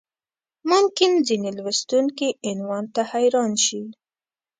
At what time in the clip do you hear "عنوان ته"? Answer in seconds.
2.49-3.01